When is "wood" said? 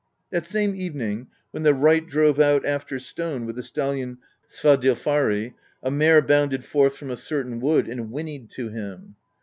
7.59-7.87